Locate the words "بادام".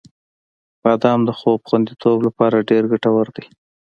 0.81-1.19